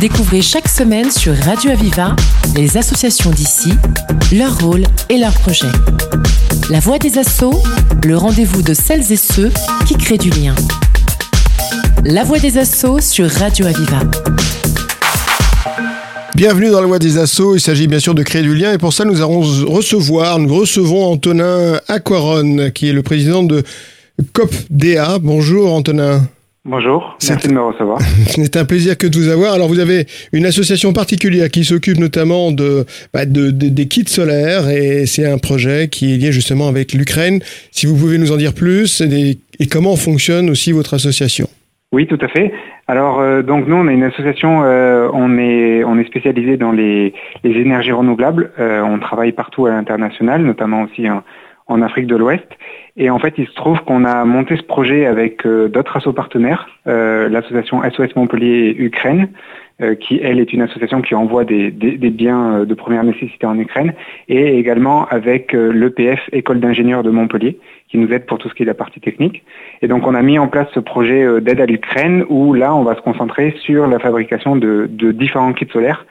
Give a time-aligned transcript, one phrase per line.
[0.00, 2.14] Découvrez chaque semaine sur Radio Aviva
[2.54, 3.72] les associations d'ici,
[4.32, 5.66] leur rôle et leurs projets.
[6.70, 7.62] La voix des assauts,
[8.04, 9.50] le rendez-vous de celles et ceux
[9.86, 10.54] qui créent du lien.
[12.04, 14.00] La voix des assauts sur Radio Aviva.
[16.34, 17.56] Bienvenue dans la voie des assauts.
[17.56, 20.54] Il s'agit bien sûr de créer du lien et pour ça nous allons recevoir, nous
[20.54, 23.64] recevons Antonin Aquaron qui est le président de
[24.32, 25.18] COPDA.
[25.18, 26.22] Bonjour Antonin.
[26.70, 27.98] Bonjour, merci de me recevoir.
[28.26, 29.54] C'est un plaisir que de vous avoir.
[29.54, 30.04] Alors vous avez
[30.34, 35.38] une association particulière qui s'occupe notamment de, bah, de, des kits solaires et c'est un
[35.38, 37.40] projet qui est lié justement avec l'Ukraine.
[37.70, 41.48] Si vous pouvez nous en dire plus et, et comment fonctionne aussi votre association?
[41.92, 42.52] Oui, tout à fait.
[42.86, 46.72] Alors euh, donc nous on est une association, euh, on est on est spécialisé dans
[46.72, 47.14] les,
[47.44, 48.50] les énergies renouvelables.
[48.60, 51.22] Euh, on travaille partout à l'international, notamment aussi en,
[51.68, 52.46] en Afrique de l'Ouest.
[52.96, 56.68] Et en fait, il se trouve qu'on a monté ce projet avec d'autres assos partenaires,
[56.86, 59.28] l'association SOS Montpellier Ukraine,
[60.00, 63.92] qui elle est une association qui envoie des, biens de première nécessité en Ukraine,
[64.28, 68.62] et également avec l'EPF École d'ingénieurs de Montpellier, qui nous aide pour tout ce qui
[68.62, 69.42] est la partie technique.
[69.82, 72.74] Et donc on a mis en place ce projet euh, d'aide à l'Ukraine où là
[72.74, 76.06] on va se concentrer sur la fabrication de, différents kits solaires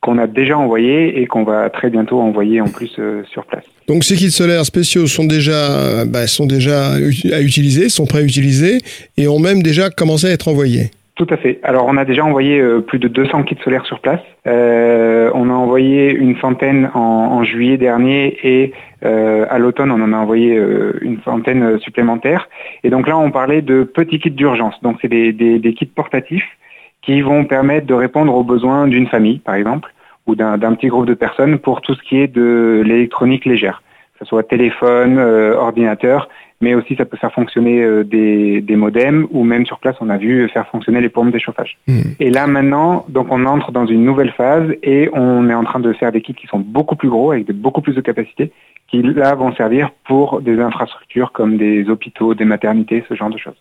[0.00, 3.64] qu'on a déjà envoyés et qu'on va très bientôt envoyer en plus euh, sur place.
[3.88, 8.22] Donc ces kits solaires spéciaux sont déjà, bah, sont déjà à utiliser, sont prêts à
[8.22, 8.78] utiliser
[9.16, 10.90] et ont même déjà commencé à être envoyés.
[11.18, 11.58] Tout à fait.
[11.64, 14.20] Alors on a déjà envoyé euh, plus de 200 kits solaires sur place.
[14.46, 18.72] Euh, on a envoyé une centaine en, juillet dernier et
[19.04, 20.54] euh, à l'automne on en a envoyé
[21.00, 22.48] une centaine supplémentaires.
[22.84, 24.80] Et donc là on parlait de petits kits d'urgence.
[24.82, 26.46] Donc c'est des, des, kits portatifs
[27.08, 29.94] qui vont permettre de répondre aux besoins d'une famille par exemple
[30.26, 34.18] ou d'un petit groupe de personnes pour tout ce qui est de l'électronique légère, que
[34.20, 36.28] ce soit téléphone, ordinateur
[36.60, 40.10] mais aussi ça peut faire fonctionner euh, des, des, modems ou même sur place on
[40.10, 41.78] a vu faire fonctionner les pompes d'échauffage.
[41.86, 42.00] Mmh.
[42.20, 45.80] Et là maintenant, donc on entre dans une nouvelle phase et on est en train
[45.80, 48.52] de faire des kits qui sont beaucoup plus gros avec beaucoup plus de capacités
[48.88, 53.38] qui là vont servir pour des infrastructures comme des hôpitaux, des maternités, ce genre de
[53.38, 53.56] choses.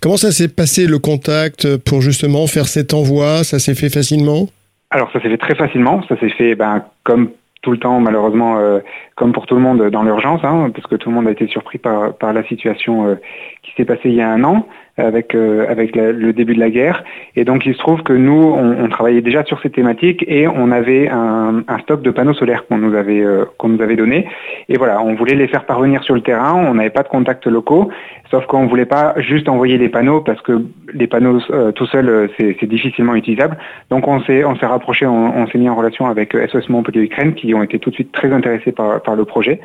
[0.00, 3.42] Comment ça s'est passé le contact pour justement faire cet envoi?
[3.42, 4.46] Ça s'est fait facilement?
[4.90, 7.30] Alors ça s'est fait très facilement, ça s'est fait ben, comme
[7.62, 8.78] tout le temps, malheureusement, euh,
[9.16, 11.48] comme pour tout le monde, dans l'urgence, hein, parce que tout le monde a été
[11.48, 13.14] surpris par, par la situation euh,
[13.62, 14.66] qui s'est passée il y a un an
[14.98, 17.04] avec, euh, avec le début de la guerre.
[17.36, 20.70] Et donc il se trouve que nous, on, travaillait déjà sur ces thématiques et on
[20.70, 24.26] avait un, stock de panneaux solaires qu'on nous avait euh, qu'on nous avait donné.
[24.68, 26.54] Et voilà, on voulait les faire parvenir sur le terrain.
[26.54, 27.90] On n'avait pas de contacts locaux,
[28.30, 32.30] sauf qu'on voulait pas juste envoyer les panneaux parce que les panneaux euh, tout seuls
[32.38, 33.56] c'est difficilement utilisable.
[33.90, 37.54] Donc on s'est on rapproché, on, s'est mis en relation avec SOS Montpellier Ukraine qui
[37.54, 39.60] ont été tout de suite très intéressés par, par le projet.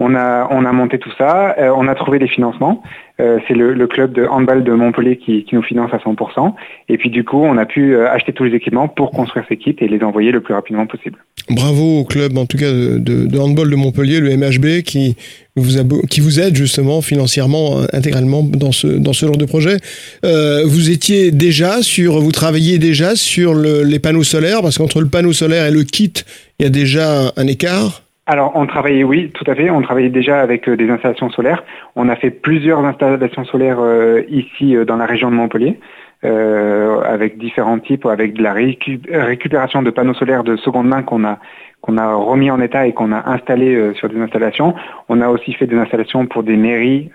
[0.00, 2.82] On a, on a monté tout ça, euh, on a trouvé les financements.
[3.20, 6.52] Euh, c'est le, club de handball de Montpellier qui, nous finance à 100%.
[6.88, 9.56] Et puis du coup, on a pu euh, acheter tous les équipements pour construire ces
[9.56, 11.24] kits et les envoyer le plus rapidement possible.
[11.48, 15.16] Bravo au club, en tout cas de, handball de Montpellier, le MHB, qui
[15.54, 19.76] vous, qui vous aide justement financièrement intégralement dans ce, dans ce genre de projet.
[20.22, 25.32] vous étiez déjà sur, vous travailliez déjà sur les panneaux solaires, parce qu'entre le panneau
[25.32, 26.14] solaire et le kit,
[26.58, 28.03] il y a déjà un écart.
[28.26, 29.68] Alors, on travaillait, oui, tout à fait.
[29.68, 31.62] On travaillait déjà avec euh, des installations solaires.
[31.94, 35.78] On a fait plusieurs installations solaires euh, ici euh, dans la région de Montpellier,
[36.22, 41.38] avec différents types, avec de la récupération de panneaux solaires de seconde main qu'on a
[41.84, 44.74] qu'on a remis en état et qu'on a installé sur des installations.
[45.10, 47.10] On a aussi fait des installations pour des mairies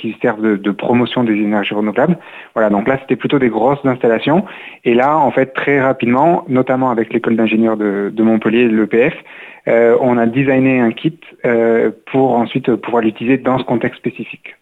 [0.00, 2.18] qui servent de, promotion des énergies renouvelables.
[2.54, 4.44] Voilà, donc là c'était plutôt des grosses installations.
[4.84, 9.14] Et là, en fait, très rapidement, notamment avec l'école d'ingénieurs de, de Montpellier, l'EPF,
[9.68, 14.54] euh, on a designé un kit euh, pour ensuite pouvoir l'utiliser dans ce contexte spécifique.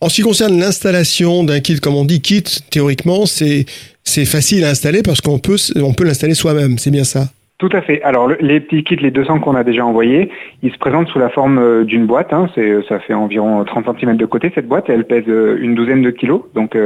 [0.00, 3.66] En ce qui concerne l'installation d'un kit, comme on dit kit, théoriquement, c'est
[4.04, 7.28] c'est facile à installer parce qu'on peut on peut l'installer soi-même, c'est bien ça?
[7.62, 8.02] Tout à fait.
[8.02, 10.32] Alors les petits kits, les 200 qu'on a déjà envoyés,
[10.64, 12.32] ils se présentent sous la forme euh, d'une boîte.
[12.32, 12.48] Hein.
[12.56, 14.86] C'est, ça fait environ 30 cm de côté cette boîte.
[14.88, 16.76] Elle pèse une douzaine de kilos, donc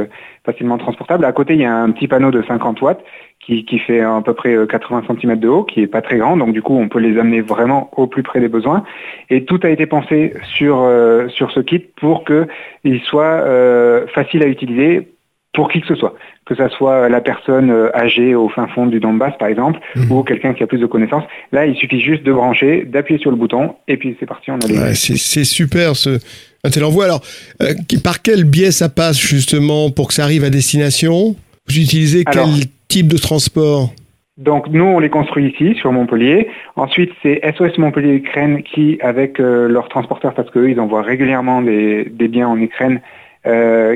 [0.45, 1.25] facilement transportable.
[1.25, 3.03] À côté, il y a un petit panneau de 50 watts
[3.39, 6.35] qui, fait à peu près 80 euh, cm de haut, qui est pas très grand,
[6.35, 8.83] donc du coup on peut les amener vraiment au plus près des besoins.
[9.29, 14.43] Et tout a été pensé sur, euh, sur ce kit pour qu'il soit euh, facile
[14.43, 15.07] à utiliser
[15.53, 16.13] pour qui que ce soit,
[16.45, 20.11] que ce soit la personne âgée au fin fond du Donbass par exemple, mmh.
[20.11, 21.23] ou quelqu'un qui a plus de connaissances.
[21.51, 24.59] Là, il suffit juste de brancher, d'appuyer sur le bouton, et puis c'est parti, on
[24.59, 24.95] a les...
[24.95, 26.19] c'est super ce
[26.63, 27.05] un tel envoi.
[27.05, 27.21] Alors,
[28.03, 31.35] par quel biais ça passe justement pour que ça arrive à destination?
[31.67, 32.45] Vous utilisez quel
[32.87, 33.91] type de transport?
[34.37, 36.47] donc nous, on les construit ici, sur Montpellier.
[36.75, 41.61] Ensuite, c'est SOS Montpellier Ukraine qui, avec euh, leurs transporteurs, parce qu'eux, ils envoient régulièrement
[41.63, 42.99] des, biens en Ukraine, euh,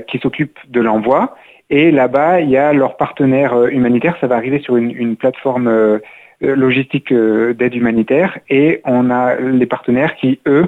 [0.07, 1.35] qui s'occupent de l'envoi.
[1.69, 4.17] Et là-bas, il y a leurs partenaires humanitaires.
[4.21, 5.99] Ça va arriver sur une, plateforme
[6.41, 8.39] logistique d'aide humanitaire.
[8.49, 10.67] Et on a les partenaires qui, eux,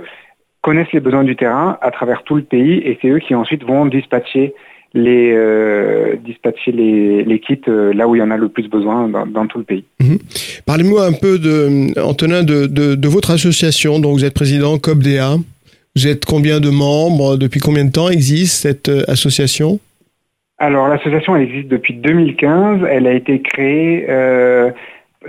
[0.61, 2.77] connaissent les besoins du terrain à travers tout le pays.
[2.79, 4.53] Et c'est eux qui ensuite vont dispatcher
[4.93, 9.09] les euh, dispatcher les, kits euh, là où il y en a le plus besoin
[9.09, 9.83] dans, tout le pays.
[9.99, 10.19] Mhm.
[10.65, 15.37] Parlez-moi un peu de Antonin de, de, de, votre association dont vous êtes président COPDA.
[15.95, 19.79] Vous êtes combien de membres Depuis combien de temps existe cette euh, association?
[20.57, 22.81] Alors l'association existe depuis 2015.
[22.89, 24.71] Elle a été créée euh,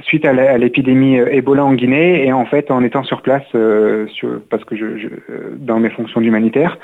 [0.03, 4.07] suite à l'épidémie Ebola en Guinée et en fait en étant sur place euh,
[4.51, 5.09] parce que je,
[5.57, 6.79] dans mes fonctions d'humanitaire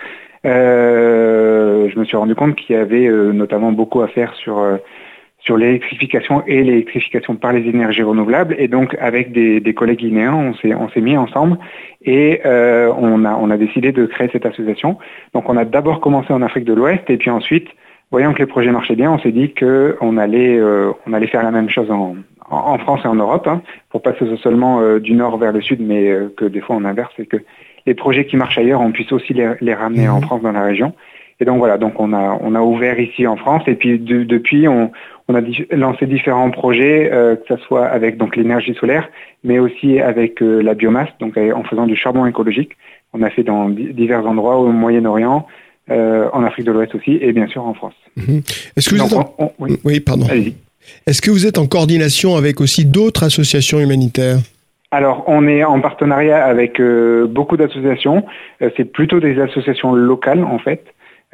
[0.47, 4.59] euh, je me suis rendu compte qu'il y avait euh, notamment beaucoup à faire sur
[4.59, 4.77] euh,
[5.41, 8.55] sur l'électrification et l'électrification par les énergies renouvelables.
[8.59, 11.59] Et donc, avec des, des collègues guinéens, on s'est, on s'est mis ensemble
[12.03, 14.99] et euh, on, a, on a décidé de créer cette association.
[15.35, 17.69] Donc, on a d'abord commencé en Afrique de l'Ouest et puis ensuite,
[18.11, 21.43] voyant que les projets marchaient bien, on s'est dit qu'on allait, euh, on allait faire
[21.43, 22.17] la même chose en,
[22.51, 25.81] en, France et en Europe hein, pour passer seulement euh, du nord vers le sud,
[25.81, 27.39] mais que des fois on inverse et que
[27.87, 30.13] les projets qui marchent ailleurs, on puisse aussi les, les ramener mmh.
[30.13, 30.93] en France dans la région.
[31.41, 34.25] Et donc voilà, donc on a on a ouvert ici en France et puis de,
[34.25, 34.93] depuis on,
[35.27, 35.41] on a
[35.75, 39.09] lancé différents projets, euh, que ce soit avec donc l'énergie solaire,
[39.43, 42.73] mais aussi avec euh, la biomasse, donc en faisant du charbon écologique.
[43.15, 45.47] On a fait dans divers endroits au Moyen-Orient,
[45.91, 47.95] euh, en Afrique de l'Ouest aussi, et bien sûr en France.
[48.17, 48.39] Mmh.
[48.77, 49.35] Est-ce que vous donc, êtes en...
[49.39, 49.79] on, oui.
[49.83, 50.27] oui, pardon.
[51.07, 54.39] Est-ce que vous êtes en coordination avec aussi d'autres associations humanitaires?
[54.91, 56.83] Alors, on est en partenariat avec
[57.29, 58.25] beaucoup d'associations.
[58.77, 60.83] C'est plutôt des associations locales, en fait.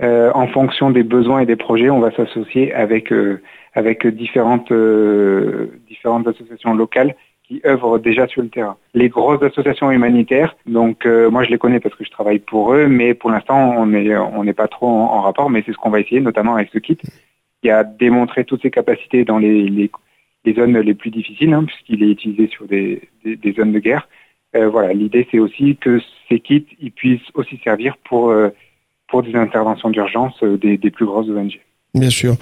[0.02, 3.40] Euh, en fonction des besoins et des projets, on va s'associer avec euh,
[3.74, 7.14] avec différentes euh, différentes associations locales
[7.44, 8.76] qui œuvrent déjà sur le terrain.
[8.92, 12.88] Les grosses associations humanitaires, donc moi je les connais parce que je travaille pour eux,
[12.88, 16.00] mais pour l'instant on n'est on pas trop en, rapport, mais c'est ce qu'on va
[16.00, 16.98] essayer, notamment avec ce kit,
[17.62, 19.90] qui a démontré toutes ses capacités dans les, les
[20.44, 23.78] les zones les plus difficiles, hein, puisqu'il est utilisé sur des, des, des zones de
[23.78, 24.08] guerre.
[24.56, 28.50] Euh, voilà, l'idée c'est aussi que ces kits ils puissent aussi servir pour euh,
[29.08, 31.60] pour des interventions d'urgence euh, des, des, plus grosses ONG.
[31.94, 32.34] Bien sûr.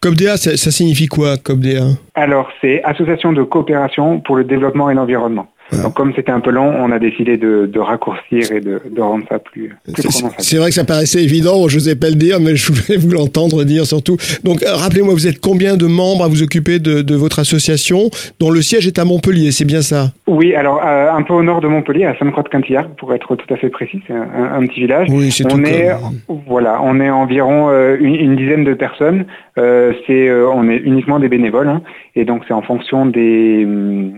[0.00, 1.84] COPDA, ça, ça signifie quoi, COPDA
[2.14, 5.48] Alors, c'est Association de coopération pour le développement et l'environnement.
[5.82, 9.00] Donc comme c'était un peu long, on a décidé de, de raccourcir et de, de,
[9.00, 10.08] rendre ça plus, plus
[10.38, 13.10] C'est vrai que ça paraissait évident, je n'osais pas le dire, mais je voulais vous
[13.10, 14.16] l'entendre dire surtout.
[14.44, 18.10] Donc euh, rappelez-moi, vous êtes combien de membres à vous occuper de, de, votre association,
[18.40, 20.12] dont le siège est à Montpellier, c'est bien ça?
[20.26, 23.56] Oui, alors euh, un peu au nord de Montpellier, à Sainte-Croix-de-Quintillard, pour être tout à
[23.56, 25.08] fait précis, c'est un, un, petit village.
[25.10, 25.90] Oui, c'est on est,
[26.26, 26.42] comme...
[26.46, 29.24] Voilà, on est environ euh, une, une, dizaine de personnes.
[29.58, 31.82] Euh, c'est, euh, on est uniquement des bénévoles, hein,
[32.14, 34.10] et donc c'est en fonction des euh,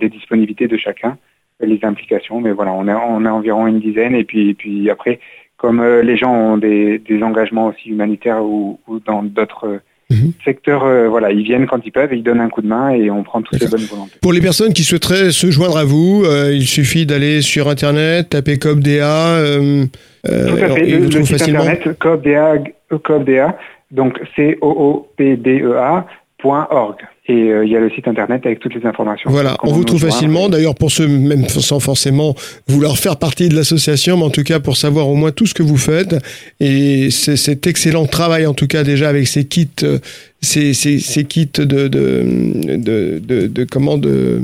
[0.00, 1.18] des disponibilités de chacun,
[1.60, 2.40] les implications.
[2.40, 4.14] Mais voilà, on a, on a environ une dizaine.
[4.14, 5.20] Et puis, et puis après,
[5.56, 10.28] comme euh, les gens ont des, des engagements aussi humanitaires ou, ou dans d'autres Mmh.
[10.44, 12.90] secteurs, euh, voilà, ils viennent quand ils peuvent, et ils donnent un coup de main
[12.90, 14.12] et on prend toutes les bonnes volontés.
[14.22, 18.28] Pour les personnes qui souhaiteraient se joindre à vous, euh, il suffit d'aller sur internet,
[18.28, 19.30] taper COPDA.
[19.34, 19.84] Euh,
[20.22, 21.62] Tout à fait, le, le site facilement.
[21.62, 22.54] internet COPDA,
[23.02, 23.58] COPDA,
[23.90, 24.56] donc C
[27.28, 29.28] Et euh, il y a le site internet avec toutes les informations.
[29.30, 30.48] Voilà, on vous trouve facilement.
[30.48, 32.34] D'ailleurs, pour ceux même sans forcément
[32.68, 35.54] vouloir faire partie de l'association, mais en tout cas pour savoir au moins tout ce
[35.54, 36.14] que vous faites
[36.60, 39.98] et cet excellent travail en tout cas déjà avec ces kits, euh,
[40.40, 44.40] ces, ces, ces kits de de, de, de, de, de comment de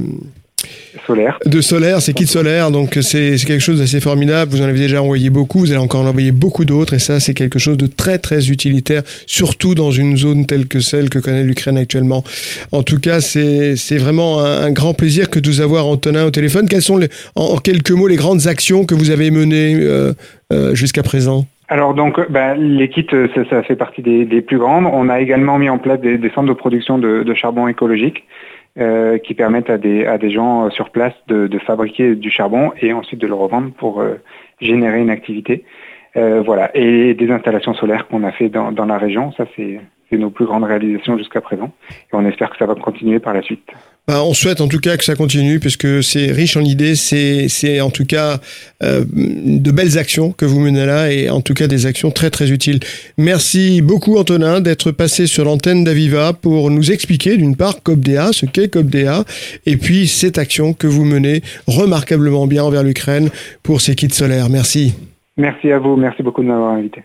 [1.07, 1.39] solaire.
[1.47, 4.51] De solaire, c'est kit solaire, donc c'est quelque chose d'assez formidable.
[4.51, 7.21] Vous en avez déjà envoyé beaucoup, vous allez encore en envoyer beaucoup d'autres, et ça,
[7.21, 11.19] c'est quelque chose de très très utilitaire, surtout dans une zone telle que celle que
[11.19, 12.25] connaît l'Ukraine actuellement.
[12.73, 16.31] En tout cas, c'est vraiment un, un, grand plaisir que de vous avoir, Antonin, au
[16.31, 16.69] téléphone.
[16.69, 20.13] Quelles sont, les, en, quelques mots, les grandes actions que vous avez menées euh,
[20.53, 21.47] euh, jusqu'à présent?
[21.69, 24.85] Alors donc, ben, les kits, ça, ça, fait partie des, des, plus grandes.
[24.85, 28.25] On a également mis en place des, des centres de production de, de charbon écologique
[28.79, 32.93] euh, qui permettent à des, à des gens sur place de, fabriquer du charbon et
[32.93, 34.15] ensuite de le revendre pour euh,
[34.61, 35.65] générer une activité.
[36.17, 36.71] Euh, voilà.
[36.75, 39.79] Et des installations solaires qu'on a fait dans, dans la région, ça c'est
[40.13, 41.71] nos plus grandes réalisations jusqu'à présent.
[41.91, 43.71] Et on espère que ça va continuer par la suite.
[44.09, 47.81] Bah, on souhaite en tout cas que ça continue puisque c'est riche en idées, c'est
[47.81, 48.39] en tout cas
[48.83, 52.29] euh, de belles actions que vous menez là et en tout cas des actions très
[52.31, 52.81] très utiles.
[53.17, 58.45] Merci beaucoup Antonin d'être passé sur l'antenne d'Aviva pour nous expliquer d'une part COPDA, ce
[58.45, 59.25] qu'est COPDA
[59.67, 63.31] et puis cette action que vous menez remarquablement bien envers l'Ukraine
[63.63, 64.49] pour ces kits solaires.
[64.51, 64.95] Merci.
[65.37, 67.05] Merci à vous, merci beaucoup de m'avoir invité.